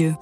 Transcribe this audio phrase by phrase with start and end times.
[0.00, 0.14] Vous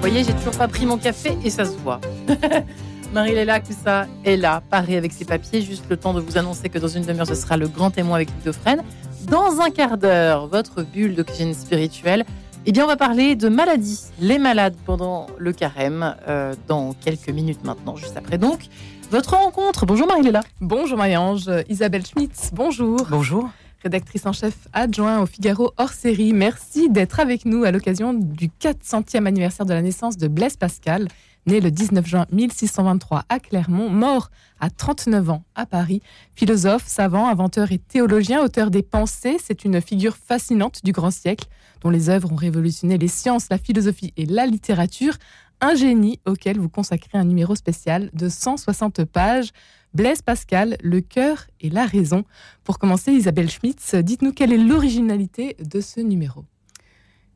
[0.00, 2.00] voyez, j'ai toujours pas pris mon café et ça se voit.
[3.12, 5.60] Marie-Léla ça est là, parée avec ses papiers.
[5.60, 8.14] Juste le temps de vous annoncer que dans une demi-heure, ce sera le grand témoin
[8.14, 8.82] avec Fresne.
[9.24, 12.24] Dans un quart d'heure, votre bulle d'oxygène spirituel.
[12.66, 14.02] Eh bien, on va parler de maladies.
[14.20, 18.66] Les malades pendant le carême, euh, dans quelques minutes maintenant, juste après donc.
[19.10, 19.86] Votre rencontre.
[19.86, 20.42] Bonjour Marie-Léla.
[20.60, 21.50] Bonjour Marie-Ange.
[21.68, 23.06] Isabelle Schmitz, bonjour.
[23.10, 23.48] Bonjour
[23.82, 26.32] rédactrice en chef adjoint au Figaro hors série.
[26.32, 31.08] Merci d'être avec nous à l'occasion du 400e anniversaire de la naissance de Blaise Pascal,
[31.46, 36.02] né le 19 juin 1623 à Clermont, mort à 39 ans à Paris.
[36.34, 41.46] Philosophe, savant, inventeur et théologien, auteur des Pensées, c'est une figure fascinante du grand siècle,
[41.80, 45.14] dont les œuvres ont révolutionné les sciences, la philosophie et la littérature.
[45.62, 49.50] Un génie auquel vous consacrez un numéro spécial de 160 pages.
[49.92, 52.24] Blaise Pascal, le cœur et la raison.
[52.64, 56.44] Pour commencer, Isabelle Schmitz, dites-nous quelle est l'originalité de ce numéro.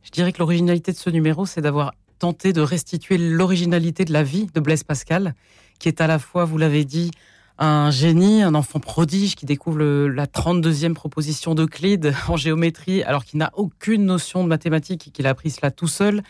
[0.03, 4.23] Je dirais que l'originalité de ce numéro, c'est d'avoir tenté de restituer l'originalité de la
[4.23, 5.35] vie de Blaise Pascal,
[5.79, 7.11] qui est à la fois, vous l'avez dit,
[7.59, 13.41] un génie, un enfant prodige qui découvre la 32e proposition d'Euclide en géométrie alors qu'il
[13.41, 16.23] n'a aucune notion de mathématiques et qu'il a appris cela tout seul.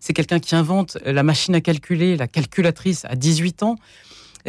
[0.00, 3.76] C'est quelqu'un qui invente la machine à calculer, la calculatrice à 18 ans.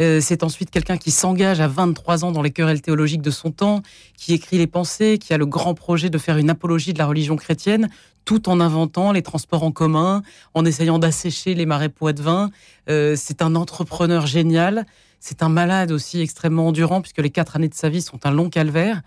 [0.00, 3.50] Euh, c'est ensuite quelqu'un qui s'engage à 23 ans dans les querelles théologiques de son
[3.50, 3.82] temps,
[4.16, 7.06] qui écrit les pensées, qui a le grand projet de faire une apologie de la
[7.06, 7.90] religion chrétienne,
[8.26, 12.50] tout en inventant les transports en commun, en essayant d'assécher les marais poitevins.
[12.90, 14.84] Euh, c'est un entrepreneur génial.
[15.18, 18.30] C'est un malade aussi extrêmement endurant, puisque les quatre années de sa vie sont un
[18.30, 19.00] long calvaire.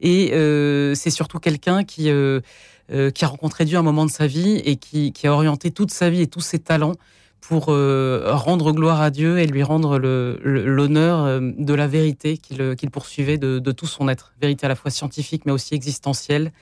[0.00, 4.26] Et euh, c'est surtout quelqu'un qui, qui a rencontré Dieu à un moment de sa
[4.26, 6.96] vie et qui, qui a orienté toute sa vie et tous ses talents
[7.42, 12.90] pour euh, rendre gloire à Dieu et lui rendre l'honneur euh, de la vérité qu'il
[12.90, 14.32] poursuivait de, tout son être.
[14.40, 16.52] Vérité à la fois scientifique, mais aussi existentielle,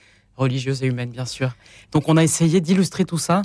[0.41, 1.55] religieuse et humaine, bien sûr.
[1.93, 3.43] Donc on a essayé d'illustrer tout ça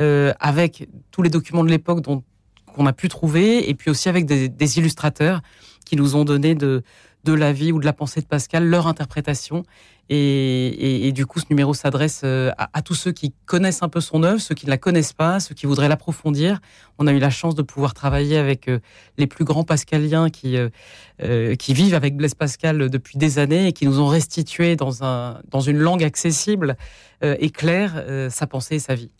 [0.00, 4.24] euh, avec tous les documents de l'époque qu'on a pu trouver, et puis aussi avec
[4.26, 5.42] des, illustrateurs
[5.84, 6.82] qui nous ont donné de,
[7.24, 9.64] de la vie ou de la pensée de Pascal leur interprétation.
[10.08, 14.22] Et, du coup, ce numéro s'adresse euh, à, tous ceux qui connaissent un peu son
[14.22, 16.60] œuvre, ceux qui ne la connaissent pas, ceux qui voudraient l'approfondir.
[16.98, 18.78] On a eu la chance de pouvoir travailler avec euh,
[19.18, 23.72] les plus grands pascaliens qui, euh, qui vivent avec Blaise Pascal depuis des années et
[23.72, 26.76] qui nous ont restitué dans, un, dans une langue accessible
[27.22, 29.10] et claire sa pensée et sa vie.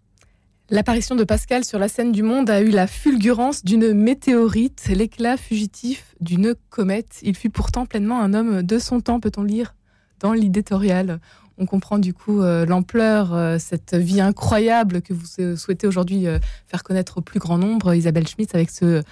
[0.68, 5.36] L'apparition de Pascal sur la scène du monde a eu la fulgurance d'une météorite, l'éclat
[5.38, 7.20] fugitif d'une comète.
[7.22, 9.74] Il fut pourtant pleinement un homme de son temps, peut-on lire
[10.20, 11.20] dans l'éditorial.
[11.58, 16.26] On comprend du coup euh, l'ampleur, euh, cette vie incroyable que vous euh, souhaitez aujourd'hui
[16.66, 19.02] faire connaître au plus grand nombre, Isabelle Schmitz, avec ce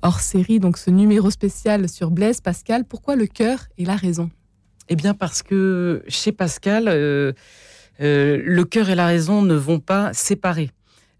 [0.00, 2.86] hors série, donc ce numéro spécial sur Blaise Pascal.
[2.86, 4.30] Pourquoi le cœur et la raison?
[4.88, 10.70] Eh bien, parce que chez Pascal, le cœur et la raison ne vont pas séparer.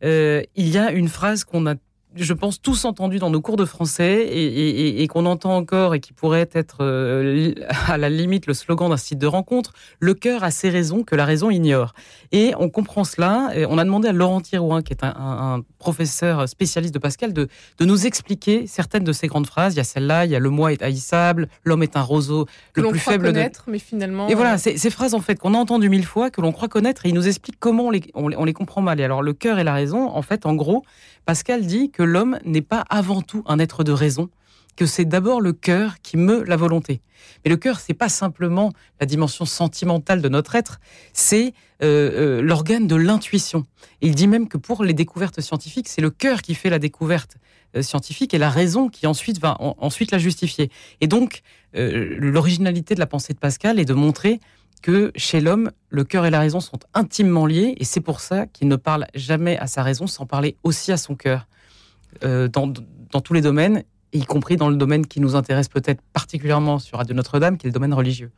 [0.01, 1.75] il y a une phrase qu'on a
[2.17, 6.13] je pense, tous entendus dans nos cours de français et, qu'on entend encore et qui
[6.13, 7.55] pourrait être euh,
[7.87, 11.15] à la limite le slogan d'un site de rencontre, le cœur a ses raisons que
[11.15, 11.95] la raison ignore.
[12.33, 13.51] Et on comprend cela.
[13.55, 17.49] Et on a demandé à Laurent Thirouin, qui est un, professeur spécialiste de Pascal, de,
[17.79, 19.75] de, nous expliquer certaines de ces grandes phrases.
[19.75, 22.47] Il y a celle-là, il y a le moi est haïssable, l'homme est un roseau,
[22.75, 24.27] le plus faible connaître, mais finalement.
[24.29, 26.51] Et voilà, euh, ces, ces phrases en fait qu'on a entendues mille fois, que l'on
[26.51, 28.99] croit connaître, et il nous explique comment on les, on les comprend mal.
[29.01, 30.83] Et alors le cœur et la raison, en fait, en gros,
[31.27, 34.31] Pascal dit que l'homme n'est pas avant tout un être de raison,
[34.77, 37.01] que c'est d'abord le cœur qui meut la volonté.
[37.45, 40.81] Mais le cœur, c'est pas simplement la dimension sentimentale de notre être,
[41.13, 43.67] c'est euh, euh, l'organe de l'intuition.
[44.01, 47.37] il dit même que pour les découvertes scientifiques, c'est le cœur qui fait la découverte
[47.75, 50.71] euh, scientifique et la raison qui ensuite va ensuite la justifier.
[51.01, 51.43] Et donc,
[51.75, 54.41] l'originalité de la pensée de Pascal est de montrer
[54.81, 58.47] que chez l'homme, le cœur et la raison sont intimement liés, et c'est pour ça
[58.47, 61.47] qu'il ne parle jamais à sa raison sans parler aussi à son cœur,
[62.25, 62.73] euh, dans,
[63.21, 63.83] tous les domaines,
[64.13, 67.71] y compris dans le domaine qui nous intéresse peut-être particulièrement sur Radio Notre-Dame, qui est
[67.71, 68.31] le domaine religieux.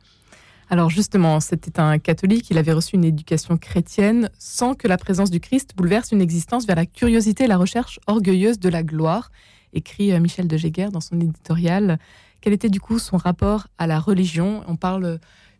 [0.69, 5.31] Alors justement, c'était un catholique, il avait reçu une éducation chrétienne sans que la présence
[5.31, 9.31] du Christ bouleverse une existence vers la curiosité et la recherche orgueilleuse de la gloire,
[9.73, 11.97] écrit euh, Michel de Jéguer dans son éditorial.
[12.41, 14.63] Quel était du coup son rapport à la religion?
[14.67, 15.19] On parle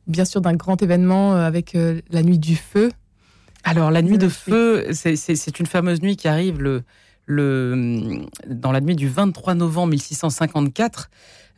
[0.10, 2.92] bien sûr d'un grand événement euh, avec euh, la nuit du feu.
[3.64, 6.84] Alors la nuit de feu, c'est une fameuse nuit qui arrive le,
[7.30, 11.10] le, dans la nuit du 23 novembre 1654.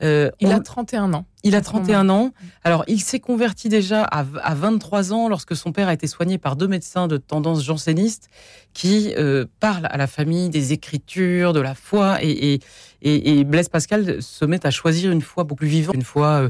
[0.03, 1.25] Euh, il a 31 ans.
[1.43, 2.31] Il a 31 ans.
[2.63, 6.55] Alors, il s'est converti déjà à, 23 ans lorsque son père a été soigné par
[6.55, 8.29] deux médecins de tendance janséniste
[8.73, 9.13] qui
[9.59, 12.17] parlent à la famille des écritures, de la foi.
[12.23, 12.59] Et,
[13.03, 16.49] et, et, Blaise Pascal se met à choisir une foi beaucoup plus vivante, une foi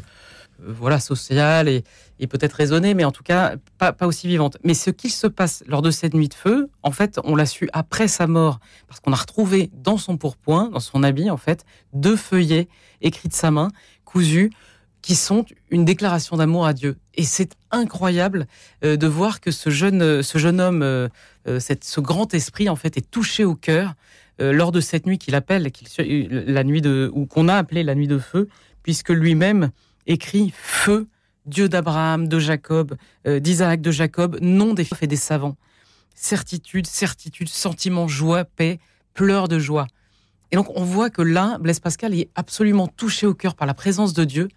[0.66, 1.84] voilà, sociale et,
[2.28, 4.58] peut-être raisonnée, mais en tout cas pas, aussi vivante.
[4.64, 7.48] Mais ce qu'il se passe lors de cette nuit de feu, en fait, on l'a
[7.48, 11.38] su après sa mort, parce qu'on a retrouvé dans son pourpoint, dans son habit, en
[11.38, 12.68] fait, deux feuillets
[13.02, 13.70] écrits de sa main,
[14.06, 14.52] cousus,
[15.02, 16.98] qui sont une déclaration d'amour à Dieu.
[17.16, 18.46] Et c'est incroyable
[18.84, 21.10] euh, de voir que ce jeune, ce jeune homme, euh,
[21.60, 23.96] cette, ce grand esprit, en fait, est touché au cœur
[24.40, 28.08] lors de cette nuit qu'il appelle, la nuit de, ou qu'on a appelée la nuit
[28.08, 28.48] de feu,
[28.82, 29.70] puisque lui-même
[30.08, 31.08] écrit feu,
[31.46, 32.96] Dieu d'Abraham, de Jacob,
[33.28, 35.58] euh, d'Isaac, de Jacob, nom des et des savants.
[36.16, 38.80] Certitude, certitude, sentiment, joie, paix,
[39.14, 39.88] pleurs de joie.
[40.52, 43.74] Et donc on voit que là, Blaise Pascal est absolument touché au cœur par la
[43.74, 44.50] présence de Dieu.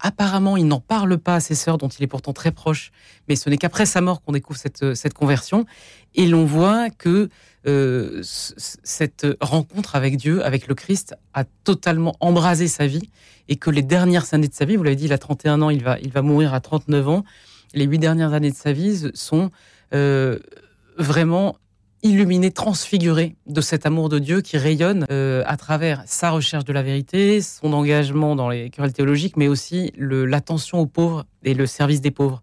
[0.00, 2.90] Apparemment, il n'en parle pas à ses sœurs, dont il est pourtant très proche,
[3.28, 5.66] mais ce n'est qu'après sa mort qu'on découvre cette, cette conversion.
[6.14, 7.28] Et l'on voit que
[7.66, 13.10] euh, cette rencontre avec Dieu, avec le Christ, a totalement embrasé sa vie.
[13.48, 15.70] Et que les dernières années de sa vie, vous l'avez dit, il a 31 ans,
[15.70, 17.24] il va, il va mourir à 39 ans,
[17.74, 19.50] les huit dernières années de sa vie sont
[19.94, 20.38] euh,
[20.98, 21.56] vraiment
[22.02, 26.72] illuminées, transfigurées de cet amour de Dieu qui rayonne euh, à travers sa recherche de
[26.72, 31.66] la vérité, son engagement dans les querelles théologiques, mais aussi l'attention aux pauvres et le
[31.66, 32.42] service des pauvres.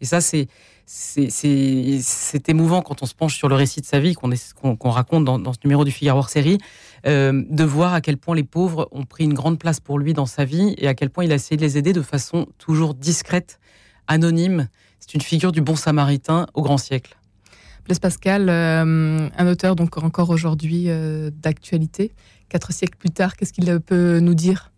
[0.00, 0.48] Et ça, c'est
[0.86, 5.52] c'est émouvant quand on se penche sur le récit de sa vie qu'on raconte dans,
[5.52, 6.58] ce numéro du Figaro série,
[7.06, 10.12] euh, de voir à quel point les pauvres ont pris une grande place pour lui
[10.12, 12.46] dans sa vie et à quel point il a essayé de les aider de façon
[12.58, 13.58] toujours discrète,
[14.06, 14.68] anonyme.
[15.00, 17.16] C'est une figure du bon samaritain au grand siècle.
[17.86, 22.12] Blaise Pascal, euh, un auteur donc encore aujourd'hui euh, d'actualité.
[22.48, 24.72] Quatre siècles plus tard, qu'est-ce qu'il peut nous dire?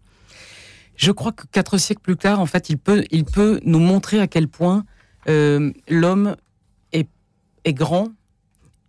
[0.94, 4.20] Je crois que quatre siècles plus tard, en fait, il peut, il peut nous montrer
[4.20, 4.84] à quel point
[5.26, 6.36] euh, l'homme
[6.92, 7.08] est,
[7.68, 8.08] grand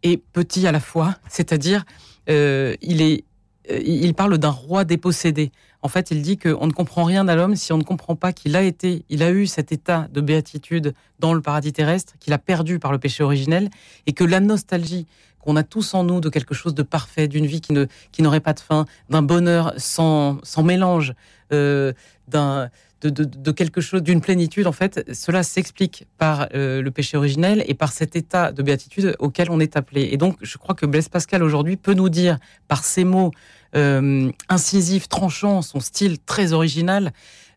[0.04, 1.84] et petit à la fois, c'est-à-dire
[2.28, 3.26] il est
[3.70, 5.52] il parle d'un roi dépossédé.
[5.82, 8.34] En fait, il dit qu'on ne comprend rien à l'homme si on ne comprend pas
[8.34, 12.34] qu'il a été, il a eu cet état de béatitude dans le paradis terrestre, qu'il
[12.34, 13.70] a perdu par le péché originel,
[14.06, 15.08] et que la nostalgie
[15.40, 18.22] qu'on a tous en nous de quelque chose de parfait, d'une vie qui ne qui
[18.22, 21.14] n'aurait pas de fin, d'un bonheur sans, sans mélange,
[21.50, 22.70] d'un
[23.02, 27.74] de, quelque chose, d'une plénitude, en fait, cela s'explique par euh, le péché originel et
[27.74, 30.10] par cet état de béatitude auquel on est appelé.
[30.12, 33.32] Et donc, je crois que Blaise Pascal aujourd'hui peut nous dire, par ses mots
[33.76, 37.14] euh, incisifs, tranchants, son style très original,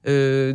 [0.07, 0.55] euh,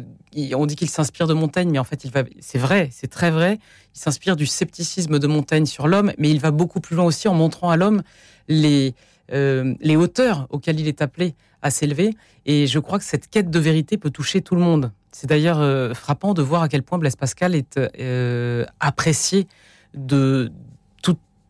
[0.54, 3.32] on dit qu'il s'inspire de Montaigne, mais en fait, il va, c'est vrai, c'est très
[3.32, 3.60] vrai.
[3.96, 7.28] Il s'inspire du scepticisme de Montaigne sur l'homme, mais il va beaucoup plus loin aussi
[7.28, 8.02] en montrant à l'homme
[8.48, 8.94] les,
[9.30, 12.16] les hauteurs auxquelles il est appelé à s'élever.
[12.46, 14.92] Et je crois que cette quête de vérité peut toucher tout le monde.
[15.12, 19.48] C'est d'ailleurs euh, frappant de voir à quel point Blaise Pascal est euh, apprécié
[19.96, 20.52] de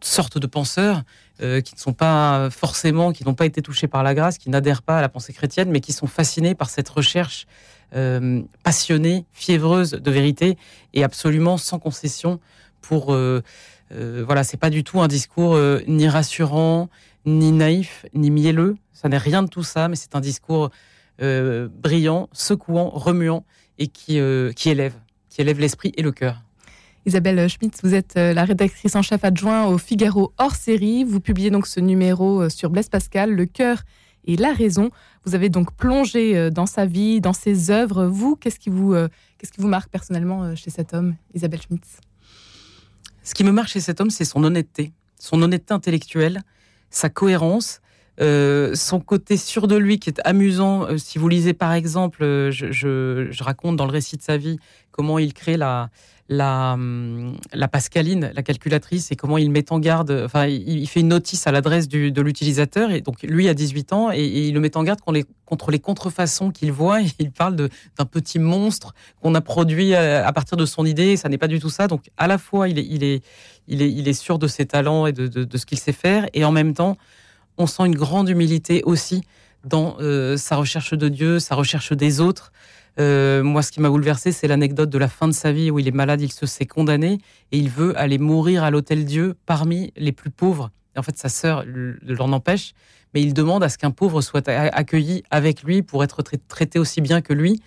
[0.01, 1.03] sortes de penseurs
[1.41, 4.49] euh, qui ne sont pas forcément, qui n'ont pas été touchés par la grâce, qui
[4.49, 7.47] n'adhèrent pas à la pensée chrétienne, mais qui sont fascinés par cette recherche
[8.63, 10.57] passionnée, fiévreuse de vérité
[10.93, 12.41] et absolument sans concession
[12.81, 13.17] pour
[13.91, 15.57] voilà, c'est pas du tout un discours
[15.87, 16.89] ni rassurant,
[17.25, 18.75] ni naïf, ni mielleux.
[18.91, 20.69] Ça n'est rien de tout ça, mais c'est un discours
[21.19, 23.43] euh, brillant, secouant, remuant
[23.79, 24.93] et qui, euh, qui élève,
[25.29, 26.43] qui élève l'esprit et le cœur.
[27.07, 31.05] Isabelle Schmitz, vous êtes euh, la rédactrice en chef adjoint au Figaro hors série.
[31.05, 33.83] Vous publiez donc ce numéro sur Blaise Pascal, Le cœur
[34.25, 34.91] et la raison.
[35.23, 38.07] Vous avez donc plongé dans sa vie, dans ses œuvres.
[38.07, 38.93] Vous, qu'est-ce qui vous,
[39.37, 42.01] qu'est-ce qui vous marque personnellement chez cet homme, Isabelle Schmitz?
[43.23, 46.43] Ce qui me marque chez cet homme, c'est son honnêteté, son honnêteté intellectuelle,
[46.89, 47.79] sa cohérence,
[48.19, 50.87] euh, son côté sûr de lui qui est amusant.
[50.87, 54.57] Euh, si vous lisez par exemple, euh, je, raconte dans le récit de sa vie
[54.89, 55.89] comment il crée la,
[56.27, 61.01] la, hum, la Pascaline, la calculatrice, et comment il met en garde, enfin, il, fait
[61.01, 64.59] une notice à l'adresse de l'utilisateur, et donc lui a 18 ans, et, il le
[64.59, 68.39] met en garde contre les, contre les contrefaçons qu'il voit, et il parle d'un petit
[68.39, 71.85] monstre qu'on a produit à, partir de son idée, ça n'est pas du tout ça.
[71.85, 73.23] Donc à la fois, il est, il est,
[73.67, 76.25] il est, il est sûr de ses talents et de, de ce qu'il sait faire,
[76.33, 76.97] et en même temps,
[77.57, 79.21] on sent une grande humilité aussi
[79.63, 82.51] dans euh, sa recherche de Dieu, sa recherche des autres.
[82.99, 85.77] Euh, moi, ce qui m'a bouleversé, c'est l'anecdote de la fin de sa vie où
[85.79, 87.19] il est malade, il se sait condamné
[87.51, 90.71] et il veut aller mourir à l'hôtel Dieu parmi les plus pauvres.
[90.95, 92.73] en fait, sa sœur l'en empêche,
[93.13, 97.01] mais il demande à ce qu'un pauvre soit accueilli avec lui pour être traité aussi
[97.01, 97.61] bien que lui.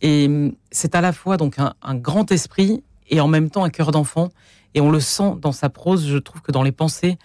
[0.00, 3.70] Et hum, c'est à la fois donc un grand esprit et en même temps un
[3.70, 4.30] cœur d'enfant.
[4.74, 6.06] Et on le sent dans sa prose.
[6.06, 7.18] Je trouve que dans les pensées,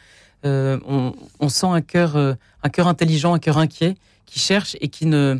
[0.45, 0.79] euh,
[1.39, 2.33] on, sent un cœur, euh,
[2.63, 3.95] un cœur intelligent, un cœur inquiet,
[4.25, 5.39] qui cherche et qui ne,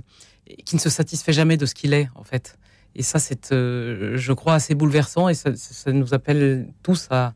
[0.66, 2.58] qui ne se satisfait jamais de ce qu'il est, en fait.
[2.96, 5.52] Et ça, c'est, euh, je crois, assez bouleversant et ça,
[5.88, 7.34] nous appelle tous à,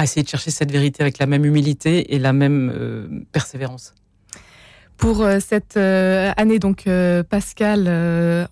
[0.00, 3.94] essayer de chercher cette vérité avec la même humilité et la même persévérance.
[4.98, 6.88] Pour euh, cette euh, année, donc
[7.30, 7.88] Pascal,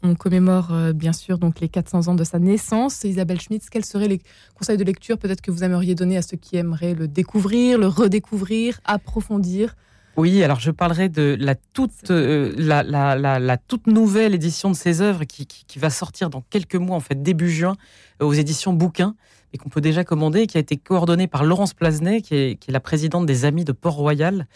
[0.03, 3.05] on commémore bien sûr donc les 400 ans de sa naissance.
[3.05, 4.21] Isabelle Schmitz, quels seraient les
[4.55, 7.88] conseils de lecture peut-être que vous aimeriez donner à ceux qui aimeraient le découvrir, le
[7.88, 9.75] redécouvrir, approfondir?
[10.17, 15.25] Oui, alors je parlerai de la toute, la, la, toute nouvelle édition de ses œuvres
[15.25, 17.76] qui, qui, va sortir dans quelques mois, en fait, début juin,
[18.19, 19.15] aux éditions Bouquins
[19.56, 23.26] qu'on peut déjà commander, qui a été coordonné par Laurence Plasnet, qui est, la présidente
[23.26, 24.46] des Amis de Port-Royal,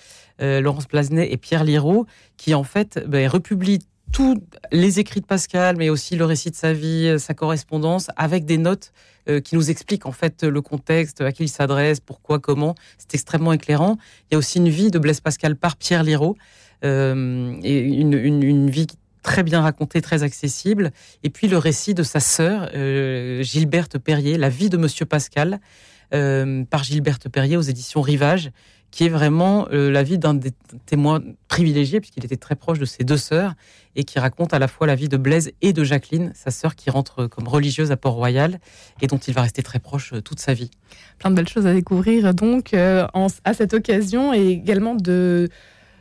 [0.41, 3.81] euh, Laurence Plasnet et Pierre Liraud, qui en fait bah, republie
[4.13, 4.43] tous
[4.73, 8.45] les écrits de Pascal, mais aussi le récit de sa vie, euh, sa correspondance, avec
[8.45, 8.93] des notes
[9.29, 12.75] euh, qui nous expliquent en fait le contexte, à qui il s'adresse, pourquoi, comment.
[12.99, 13.99] C'est extrêmement éclairant.
[14.31, 16.37] Il y a aussi une vie de Blaise Pascal par Pierre Liraud,
[16.83, 18.87] et une, une, une, vie
[19.23, 20.93] très bien raconté, très accessible.
[21.23, 25.61] Et puis le récit de sa sœur, euh, Gilberte Perrier, La vie de Monsieur Pascal,
[26.13, 28.51] euh, par Gilberte Perrier aux éditions Rivage,
[28.91, 30.51] qui est vraiment euh, la vie d'un des
[30.85, 33.55] témoins privilégiés, puisqu'il était très proche de ses deux sœurs,
[33.95, 36.75] et qui raconte à la fois la vie de Blaise et de Jacqueline, sa sœur
[36.75, 38.59] qui rentre comme religieuse à Port-Royal,
[39.01, 40.73] et dont il va rester très proche toute sa vie.
[41.19, 45.49] Plein de belles choses à découvrir donc à cette occasion, et également de,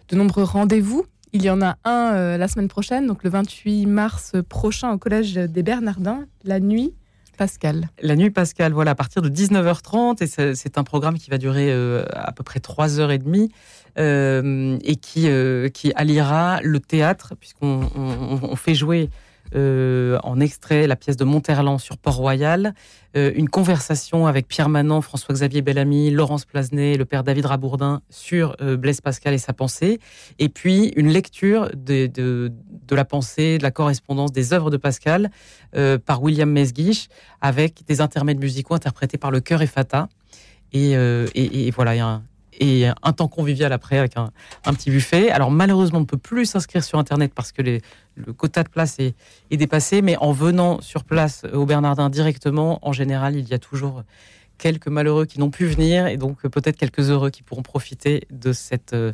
[0.10, 3.86] de nombreux rendez-vous il y en a un euh, la semaine prochaine, donc le 28
[3.86, 6.94] mars prochain au Collège des Bernardins, la nuit
[7.38, 7.90] Pascal.
[8.02, 11.72] La nuit Pascal, voilà, à partir de 19h30, et c'est un programme qui va durer
[11.72, 13.50] euh, à peu près 3h30
[13.98, 15.30] euh, et qui,
[15.74, 19.10] qui alliera le théâtre, puisqu'on fait jouer
[19.56, 22.74] euh, en extrait la pièce de Monterland sur Port-Royal,
[23.18, 28.56] euh, une conversation avec Pierre Manant, François-Xavier Bellamy, Laurence Plasnet, le père David Rabourdin sur
[28.62, 30.00] euh, Blaise Pascal et sa pensée,
[30.38, 32.52] et puis une lecture de,
[32.92, 35.32] la pensée, de la correspondance des œuvres de Pascal
[36.06, 37.10] par William Mesguich,
[37.42, 40.10] avec des intermèdes musicaux interprétés par le chœur et Fata.
[40.74, 42.24] Et, voilà, un,
[42.60, 44.32] et un temps convivial après avec un,
[44.74, 45.30] petit buffet.
[45.32, 48.98] Alors malheureusement, on ne peut plus s'inscrire sur Internet parce que le quota de place
[49.00, 49.16] est,
[49.52, 54.04] dépassé, mais en venant sur place au Bernardin directement, en général, il y a toujours
[54.60, 58.52] quelques malheureux qui n'ont pu venir et donc peut-être quelques heureux qui pourront profiter de
[58.52, 59.14] cette, de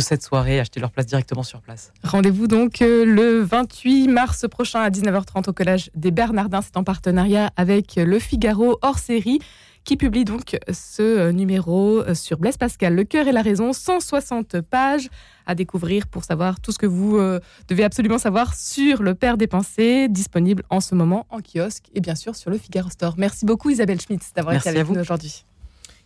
[0.00, 1.92] cette soirée, acheter leur place directement sur place.
[2.02, 6.60] Rendez-vous donc euh, le 28 mars prochain à 19h30 au Collège des Bernardins.
[6.60, 9.38] C'est en partenariat avec Le Figaro hors série
[9.84, 13.72] qui publie donc ce euh, numéro euh, sur Blaise Pascal, Le cœur et la raison,
[13.72, 15.08] 160 pages
[15.46, 19.36] à découvrir pour savoir tout ce que vous euh, devez absolument savoir sur le Père
[19.36, 23.14] des Pensées, disponible en ce moment en kiosque et bien sûr sur le Figaro Store.
[23.16, 25.44] Merci beaucoup Isabelle Schmitz d'avoir été avec nous aujourd'hui.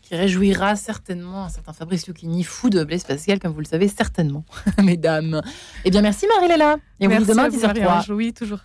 [0.02, 3.88] Qui réjouira certainement un certain Fabrice Lucchini, fou de Blaise Pascal, comme vous le savez
[3.88, 4.44] certainement,
[4.82, 5.40] mesdames.
[5.84, 6.76] Eh bien merci Marie-Léla.
[7.00, 8.12] Et merci vous demain à 10h03.
[8.12, 8.60] Oui, toujours.